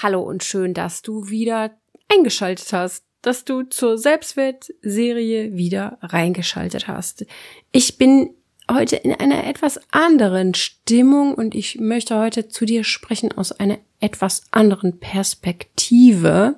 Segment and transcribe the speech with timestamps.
[0.00, 1.72] Hallo und schön, dass du wieder
[2.08, 7.26] eingeschaltet hast, dass du zur Selbstwertserie wieder reingeschaltet hast.
[7.72, 8.30] Ich bin
[8.70, 13.78] heute in einer etwas anderen Stimmung und ich möchte heute zu dir sprechen aus einer
[13.98, 16.54] etwas anderen Perspektive.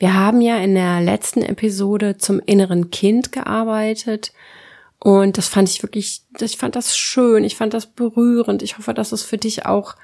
[0.00, 4.32] Wir haben ja in der letzten Episode zum inneren Kind gearbeitet
[4.98, 8.60] und das fand ich wirklich, ich fand das schön, ich fand das berührend.
[8.64, 9.94] Ich hoffe, dass es für dich auch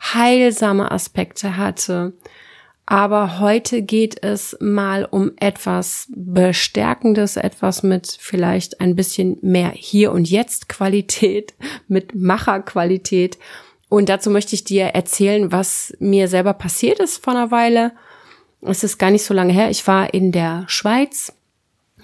[0.00, 2.12] heilsame Aspekte hatte.
[2.88, 10.12] Aber heute geht es mal um etwas Bestärkendes, etwas mit vielleicht ein bisschen mehr Hier
[10.12, 11.54] und Jetzt Qualität,
[11.88, 13.38] mit Macherqualität.
[13.88, 17.92] Und dazu möchte ich dir erzählen, was mir selber passiert ist vor einer Weile.
[18.62, 19.70] Es ist gar nicht so lange her.
[19.70, 21.32] Ich war in der Schweiz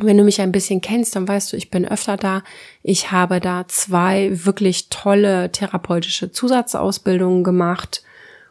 [0.05, 2.42] wenn du mich ein bisschen kennst, dann weißt du, ich bin öfter da.
[2.83, 8.03] Ich habe da zwei wirklich tolle therapeutische Zusatzausbildungen gemacht,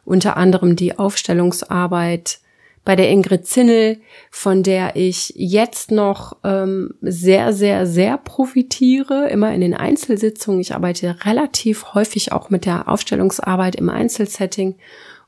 [0.04, 2.40] unter anderem die Aufstellungsarbeit
[2.84, 4.00] bei der Ingrid Zinnel,
[4.30, 10.60] von der ich jetzt noch ähm, sehr, sehr, sehr profitiere, immer in den Einzelsitzungen.
[10.60, 14.76] Ich arbeite relativ häufig auch mit der Aufstellungsarbeit im Einzelsetting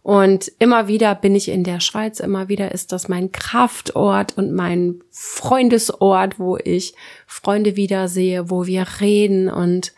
[0.04, 4.52] und immer wieder bin ich in der Schweiz, immer wieder ist das mein Kraftort und
[4.52, 6.94] mein Freundesort, wo ich
[7.26, 9.94] Freunde wiedersehe, wo wir reden und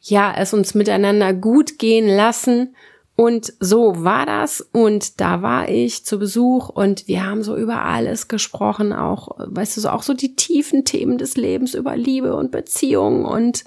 [0.00, 2.74] ja, es uns miteinander gut gehen lassen.
[3.16, 4.66] Und so war das.
[4.72, 9.76] Und da war ich zu Besuch und wir haben so über alles gesprochen, auch, weißt
[9.76, 13.64] du, so auch so die tiefen Themen des Lebens über Liebe und Beziehung und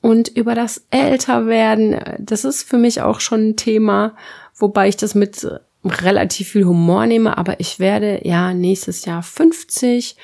[0.00, 2.18] und über das Älterwerden.
[2.18, 4.16] Das ist für mich auch schon ein Thema
[4.54, 5.46] wobei ich das mit
[5.84, 10.16] relativ viel Humor nehme, aber ich werde ja nächstes Jahr 50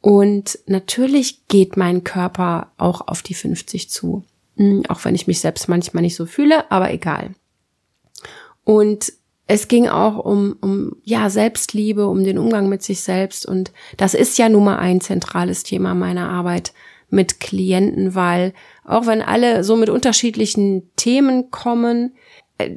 [0.00, 4.24] und natürlich geht mein Körper auch auf die 50 zu.
[4.56, 7.34] Hm, auch wenn ich mich selbst manchmal nicht so fühle, aber egal.
[8.64, 9.12] Und
[9.46, 13.46] es ging auch um, um, ja, Selbstliebe, um den Umgang mit sich selbst.
[13.46, 16.72] Und das ist ja nun mal ein zentrales Thema meiner Arbeit
[17.08, 18.52] mit Klienten, weil
[18.84, 22.14] auch wenn alle so mit unterschiedlichen Themen kommen,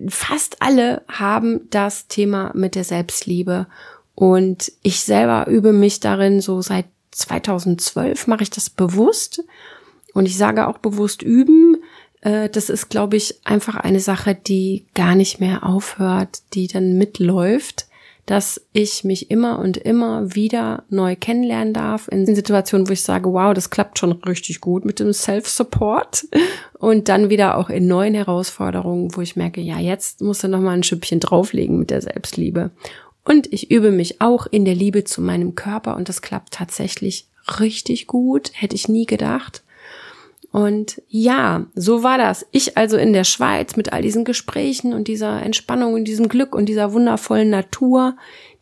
[0.10, 3.68] fast alle haben das Thema mit der Selbstliebe.
[4.16, 9.44] Und ich selber übe mich darin, so seit 2012 mache ich das bewusst.
[10.14, 11.78] Und ich sage auch bewusst üben.
[12.22, 16.98] Äh, das ist, glaube ich, einfach eine Sache, die gar nicht mehr aufhört, die dann
[16.98, 17.89] mitläuft
[18.26, 23.34] dass ich mich immer und immer wieder neu kennenlernen darf in Situationen, wo ich sage,
[23.34, 26.28] wow, das klappt schon richtig gut mit dem Self-Support
[26.78, 30.62] und dann wieder auch in neuen Herausforderungen, wo ich merke, ja, jetzt muss er noch
[30.62, 32.72] mal ein Schüppchen drauflegen mit der Selbstliebe.
[33.26, 37.28] Und ich übe mich auch in der Liebe zu meinem Körper und das klappt tatsächlich
[37.60, 39.64] richtig gut, hätte ich nie gedacht.
[40.52, 42.46] Und ja, so war das.
[42.52, 46.56] Ich also in der Schweiz mit all diesen Gesprächen und dieser Entspannung und diesem Glück
[46.56, 48.18] und dieser wundervollen Natur,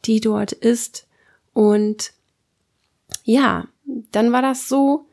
[0.05, 1.07] die dort ist.
[1.53, 2.11] Und
[3.23, 3.67] ja,
[4.11, 5.05] dann war das so,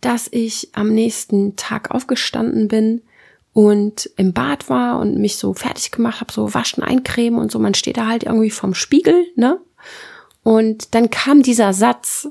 [0.00, 3.02] dass ich am nächsten Tag aufgestanden bin
[3.52, 7.58] und im Bad war und mich so fertig gemacht habe, so waschen, eincremen und so.
[7.58, 9.60] Man steht da halt irgendwie vom Spiegel, ne?
[10.42, 12.28] Und dann kam dieser Satz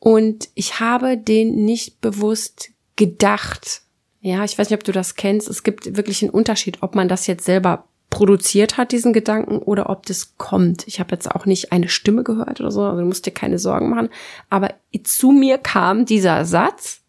[0.00, 3.82] und ich habe den nicht bewusst gedacht.
[4.20, 5.48] Ja, ich weiß nicht, ob du das kennst.
[5.48, 9.90] Es gibt wirklich einen Unterschied, ob man das jetzt selber produziert hat, diesen Gedanken, oder
[9.90, 10.86] ob das kommt.
[10.86, 13.58] Ich habe jetzt auch nicht eine Stimme gehört oder so, also du musst dir keine
[13.58, 14.08] Sorgen machen.
[14.50, 17.00] Aber zu mir kam dieser Satz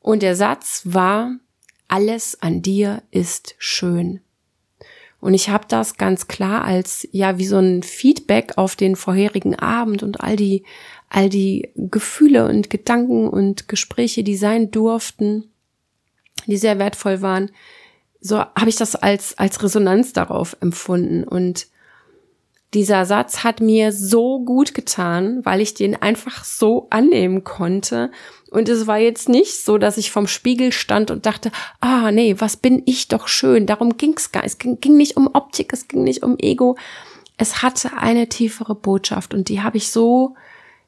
[0.00, 1.36] und der Satz war,
[1.88, 4.20] alles an dir ist schön.
[5.20, 9.54] Und ich habe das ganz klar als ja wie so ein Feedback auf den vorherigen
[9.56, 10.64] Abend und all die
[11.08, 15.44] all die Gefühle und Gedanken und Gespräche, die sein durften,
[16.46, 17.50] die sehr wertvoll waren,
[18.20, 21.24] so habe ich das als, als Resonanz darauf empfunden.
[21.24, 21.68] Und
[22.74, 28.10] dieser Satz hat mir so gut getan, weil ich den einfach so annehmen konnte.
[28.50, 32.34] Und es war jetzt nicht so, dass ich vom Spiegel stand und dachte, ah, nee,
[32.38, 33.66] was bin ich doch schön.
[33.66, 34.44] Darum ging's gar.
[34.44, 36.76] Es ging, ging nicht um Optik, es ging nicht um Ego.
[37.36, 40.34] Es hatte eine tiefere Botschaft und die habe ich so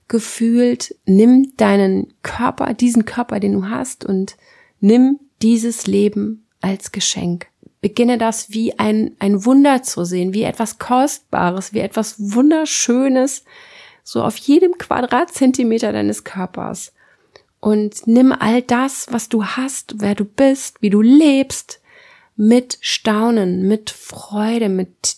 [0.09, 4.37] gefühlt, nimm deinen Körper, diesen Körper, den du hast und
[4.81, 7.47] nimm dieses Leben als Geschenk.
[7.81, 13.45] Beginne das wie ein, ein Wunder zu sehen, wie etwas Kostbares, wie etwas Wunderschönes,
[14.03, 16.93] so auf jedem Quadratzentimeter deines Körpers.
[17.61, 21.81] Und nimm all das, was du hast, wer du bist, wie du lebst,
[22.37, 25.17] mit Staunen, mit Freude, mit,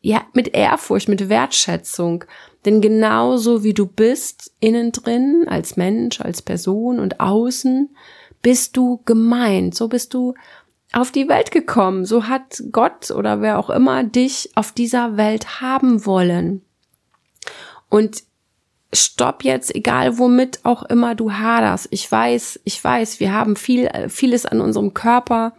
[0.00, 2.24] ja, mit Ehrfurcht, mit Wertschätzung
[2.64, 7.90] denn genauso wie du bist, innen drin, als Mensch, als Person und außen,
[8.40, 9.74] bist du gemeint.
[9.74, 10.34] So bist du
[10.92, 12.04] auf die Welt gekommen.
[12.04, 16.62] So hat Gott oder wer auch immer dich auf dieser Welt haben wollen.
[17.88, 18.22] Und
[18.92, 21.88] stopp jetzt, egal womit auch immer du haderst.
[21.90, 25.54] Ich weiß, ich weiß, wir haben viel, vieles an unserem Körper,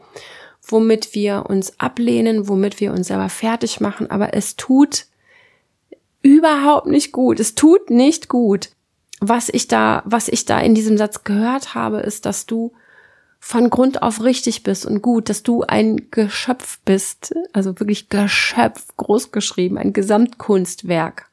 [0.65, 5.07] womit wir uns ablehnen, womit wir uns selber fertig machen, aber es tut
[6.23, 7.39] überhaupt nicht gut.
[7.39, 8.71] Es tut nicht gut.
[9.19, 12.73] Was ich da, was ich da in diesem Satz gehört habe, ist, dass du
[13.39, 18.87] von Grund auf richtig bist und gut, dass du ein Geschöpf bist, also wirklich Geschöpf,
[18.95, 21.29] groß geschrieben, ein Gesamtkunstwerk.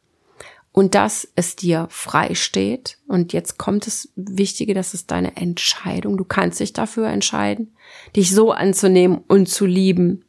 [0.72, 2.98] Und dass es dir frei steht.
[3.08, 6.16] Und jetzt kommt das Wichtige, das ist deine Entscheidung.
[6.16, 7.74] Du kannst dich dafür entscheiden,
[8.14, 10.24] dich so anzunehmen und zu lieben,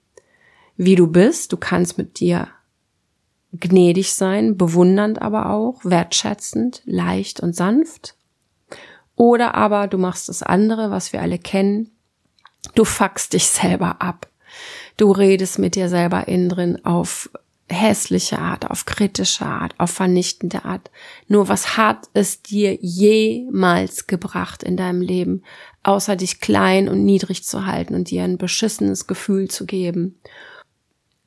[0.78, 1.54] wie du bist.
[1.54, 2.48] Du kannst mit dir
[3.54, 8.16] gnädig sein, bewundernd aber auch, wertschätzend, leicht und sanft.
[9.16, 11.92] Oder aber du machst das andere, was wir alle kennen.
[12.76, 14.28] Du fuckst dich selber ab.
[14.98, 17.30] Du redest mit dir selber innen drin auf
[17.72, 20.92] hässliche Art, auf kritische Art, auf vernichtende Art.
[21.28, 25.44] Nur was hat es dir jemals gebracht in deinem Leben,
[25.84, 30.20] außer dich klein und niedrig zu halten und dir ein beschissenes Gefühl zu geben?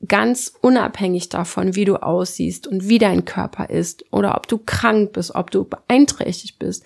[0.07, 5.13] Ganz unabhängig davon, wie du aussiehst und wie dein Körper ist oder ob du krank
[5.13, 6.83] bist, ob du beeinträchtigt bist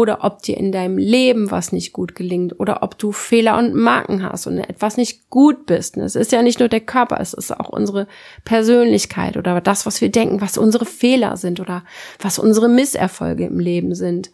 [0.00, 3.74] oder ob dir in deinem Leben was nicht gut gelingt oder ob du Fehler und
[3.74, 5.96] Marken hast und etwas nicht gut bist.
[5.96, 8.06] Es ist ja nicht nur der Körper, es ist auch unsere
[8.44, 11.84] Persönlichkeit oder das, was wir denken, was unsere Fehler sind oder
[12.18, 14.30] was unsere Misserfolge im Leben sind.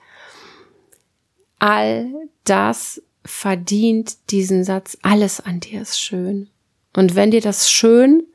[1.59, 2.13] All
[2.45, 6.49] das verdient diesen Satz, alles an dir ist schön.
[6.97, 8.27] Und wenn dir das schön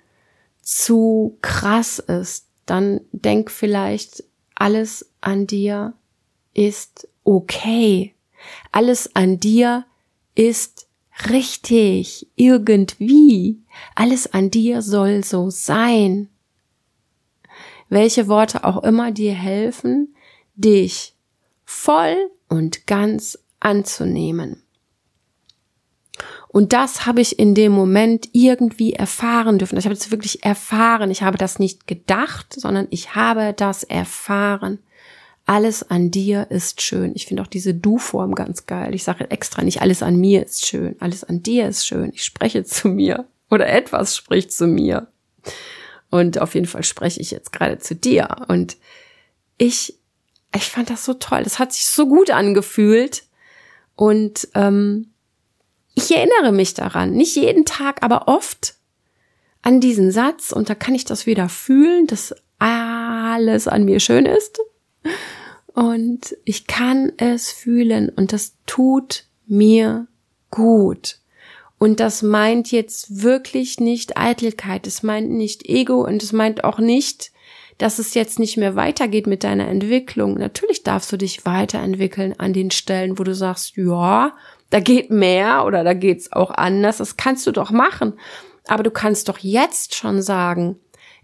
[0.61, 4.23] zu krass ist, dann denk vielleicht,
[4.55, 5.95] alles an dir
[6.53, 8.13] ist okay.
[8.71, 9.85] Alles an dir
[10.35, 10.87] ist
[11.29, 13.63] richtig, irgendwie.
[13.95, 16.29] Alles an dir soll so sein.
[17.89, 20.15] Welche Worte auch immer dir helfen,
[20.53, 21.15] dich
[21.65, 24.63] voll und ganz anzunehmen.
[26.53, 29.77] Und das habe ich in dem Moment irgendwie erfahren dürfen.
[29.77, 31.09] Ich habe das wirklich erfahren.
[31.09, 34.79] Ich habe das nicht gedacht, sondern ich habe das erfahren
[35.45, 37.11] alles an dir ist schön.
[37.15, 38.93] Ich finde auch diese Du-Form ganz geil.
[38.95, 42.11] Ich sage extra nicht, alles an mir ist schön, alles an dir ist schön.
[42.13, 45.07] Ich spreche zu mir oder etwas spricht zu mir.
[46.09, 48.45] Und auf jeden Fall spreche ich jetzt gerade zu dir.
[48.47, 48.77] Und
[49.57, 49.97] ich,
[50.55, 51.43] ich fand das so toll.
[51.43, 53.23] Das hat sich so gut angefühlt.
[53.95, 55.11] Und ähm,
[56.03, 58.75] ich erinnere mich daran, nicht jeden Tag, aber oft
[59.61, 60.51] an diesen Satz.
[60.51, 64.59] Und da kann ich das wieder fühlen, dass alles an mir schön ist
[65.73, 70.07] und ich kann es fühlen und das tut mir
[70.49, 71.17] gut.
[71.77, 76.77] Und das meint jetzt wirklich nicht Eitelkeit, es meint nicht Ego und es meint auch
[76.77, 77.31] nicht,
[77.77, 80.35] dass es jetzt nicht mehr weitergeht mit deiner Entwicklung.
[80.35, 84.35] Natürlich darfst du dich weiterentwickeln an den Stellen, wo du sagst, ja,
[84.71, 86.97] da geht mehr oder da geht's auch anders.
[86.97, 88.13] Das kannst du doch machen.
[88.67, 90.77] Aber du kannst doch jetzt schon sagen,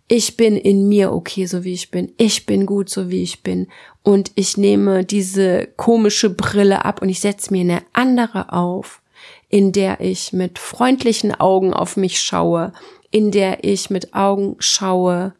[0.10, 2.14] ich bin in mir okay, so wie ich bin.
[2.18, 3.68] Ich bin gut, so wie ich bin.
[4.04, 9.02] Und ich nehme diese komische Brille ab und ich setze mir eine andere auf,
[9.50, 12.74] in der ich mit freundlichen Augen auf mich schaue,
[13.12, 15.34] in der ich mit Augen schaue,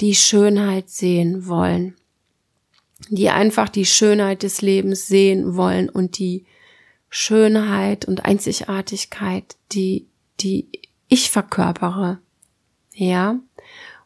[0.00, 1.96] die Schönheit sehen wollen,
[3.08, 6.46] die einfach die Schönheit des Lebens sehen wollen und die
[7.10, 10.06] Schönheit und Einzigartigkeit, die,
[10.38, 10.68] die
[11.08, 12.18] ich verkörpere.
[12.94, 13.38] Ja,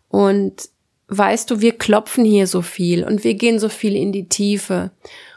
[0.09, 0.69] und
[1.09, 4.91] weißt du, wir klopfen hier so viel und wir gehen so viel in die Tiefe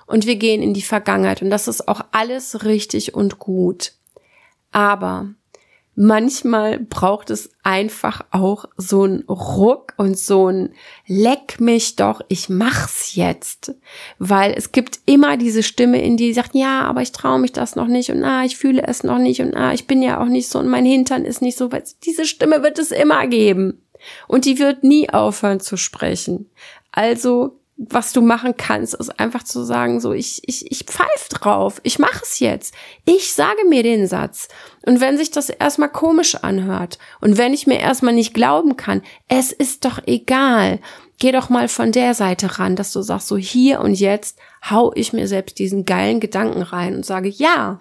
[0.05, 3.93] und wir gehen in die Vergangenheit und das ist auch alles richtig und gut.
[4.71, 5.33] Aber
[5.99, 10.69] manchmal braucht es einfach auch so ein Ruck und so ein
[11.07, 13.73] Leck mich doch, ich mach's jetzt.
[14.19, 17.51] Weil es gibt immer diese Stimme in dir, die sagt, ja, aber ich traue mich
[17.51, 20.21] das noch nicht und ah, ich fühle es noch nicht und ah, ich bin ja
[20.21, 23.25] auch nicht so und mein Hintern ist nicht so, weil diese Stimme wird es immer
[23.27, 23.81] geben.
[24.27, 26.51] Und die wird nie aufhören zu sprechen.
[26.91, 31.79] Also, was du machen kannst, ist einfach zu sagen, so, ich, ich, ich pfeif drauf,
[31.83, 32.73] ich mache es jetzt.
[33.05, 34.47] Ich sage mir den Satz.
[34.85, 39.03] Und wenn sich das erstmal komisch anhört und wenn ich mir erstmal nicht glauben kann,
[39.27, 40.79] es ist doch egal.
[41.19, 44.91] Geh doch mal von der Seite ran, dass du sagst, so hier und jetzt hau
[44.95, 47.77] ich mir selbst diesen geilen Gedanken rein und sage, ja,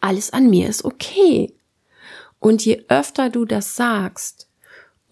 [0.00, 1.54] alles an mir ist okay.
[2.40, 4.48] Und je öfter du das sagst,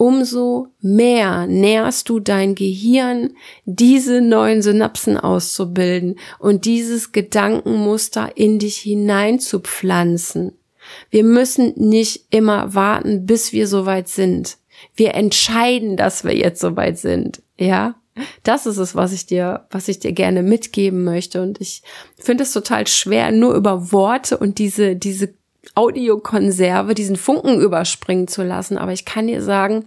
[0.00, 3.35] umso mehr nährst du dein Gehirn,
[3.66, 10.52] diese neuen Synapsen auszubilden und dieses Gedankenmuster in dich hinein zu pflanzen.
[11.11, 14.57] Wir müssen nicht immer warten, bis wir soweit sind.
[14.95, 17.42] Wir entscheiden, dass wir jetzt soweit sind.
[17.59, 17.97] Ja,
[18.42, 21.42] das ist es, was ich dir, was ich dir gerne mitgeben möchte.
[21.42, 21.83] Und ich
[22.16, 25.35] finde es total schwer, nur über Worte und diese, diese
[25.75, 28.79] Audiokonserve, diesen Funken überspringen zu lassen.
[28.79, 29.87] Aber ich kann dir sagen,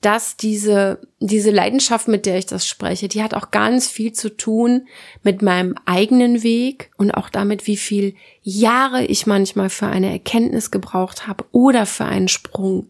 [0.00, 4.36] dass diese, diese Leidenschaft, mit der ich das spreche, die hat auch ganz viel zu
[4.36, 4.86] tun
[5.22, 10.70] mit meinem eigenen Weg und auch damit, wie viel Jahre ich manchmal für eine Erkenntnis
[10.70, 12.88] gebraucht habe oder für einen Sprung.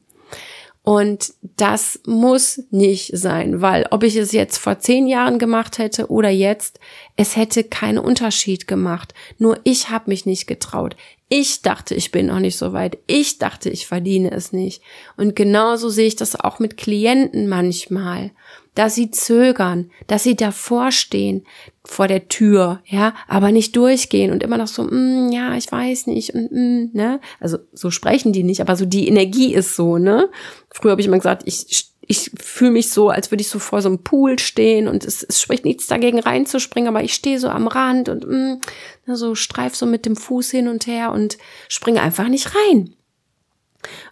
[0.83, 6.09] Und das muss nicht sein, weil ob ich es jetzt vor zehn Jahren gemacht hätte
[6.13, 6.79] oder jetzt,
[7.17, 9.13] es hätte keinen Unterschied gemacht.
[9.39, 10.95] Nur ich habe mich nicht getraut.
[11.29, 12.99] Ich dachte, ich bin noch nicht so weit.
[13.09, 14.81] Ich dachte, ich verdiene es nicht.
[15.17, 18.31] Und genauso sehe ich das auch mit Klienten manchmal,
[18.77, 21.45] dass sie zögern, dass sie davor stehen,
[21.83, 26.07] vor der Tür, ja, aber nicht durchgehen und immer noch so, mm, ja, ich weiß
[26.09, 29.99] nicht und mm, ne, also so sprechen die nicht, aber so die Energie ist so,
[29.99, 30.29] ne.
[30.71, 33.83] Früher habe ich immer gesagt, ich ich fühle mich so, als würde ich so vor
[33.83, 37.49] so einem Pool stehen und es, es spricht nichts dagegen reinzuspringen, aber ich stehe so
[37.49, 38.61] am Rand und mm,
[39.07, 41.37] so streif so mit dem Fuß hin und her und
[41.69, 42.95] springe einfach nicht rein.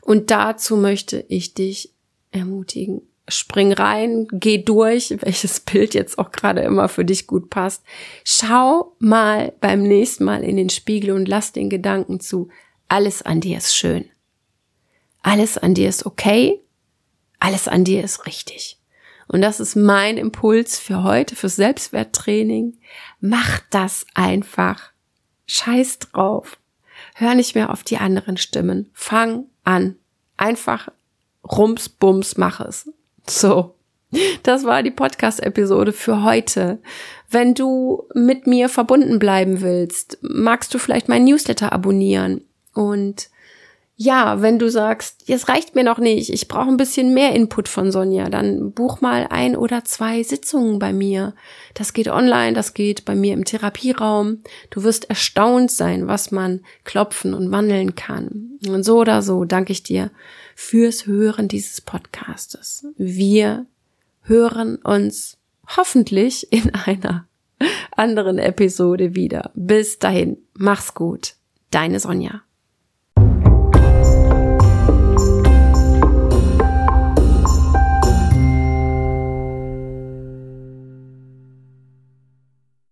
[0.00, 1.92] Und dazu möchte ich dich
[2.32, 3.02] ermutigen.
[3.26, 7.84] Spring rein, geh durch, welches Bild jetzt auch gerade immer für dich gut passt.
[8.24, 12.48] Schau mal beim nächsten Mal in den Spiegel und lass den Gedanken zu,
[12.88, 14.04] alles an dir ist schön.
[15.22, 16.63] Alles an dir ist okay
[17.44, 18.78] alles an dir ist richtig.
[19.28, 22.78] Und das ist mein Impuls für heute, fürs Selbstwerttraining.
[23.20, 24.92] Mach das einfach.
[25.46, 26.58] Scheiß drauf.
[27.14, 28.90] Hör nicht mehr auf die anderen Stimmen.
[28.94, 29.96] Fang an.
[30.38, 30.88] Einfach
[31.44, 32.90] rums, bums, mach es.
[33.26, 33.74] So.
[34.42, 36.78] Das war die Podcast-Episode für heute.
[37.28, 43.28] Wenn du mit mir verbunden bleiben willst, magst du vielleicht mein Newsletter abonnieren und
[43.96, 47.68] ja, wenn du sagst, es reicht mir noch nicht, ich brauche ein bisschen mehr Input
[47.68, 51.34] von Sonja, dann buch mal ein oder zwei Sitzungen bei mir.
[51.74, 54.42] Das geht online, das geht bei mir im Therapieraum.
[54.70, 58.58] Du wirst erstaunt sein, was man klopfen und wandeln kann.
[58.66, 60.10] Und so oder so danke ich dir
[60.56, 62.86] fürs Hören dieses Podcastes.
[62.96, 63.66] Wir
[64.22, 65.36] hören uns
[65.76, 67.28] hoffentlich in einer
[67.92, 69.52] anderen Episode wieder.
[69.54, 71.34] Bis dahin, mach's gut.
[71.70, 72.42] Deine Sonja.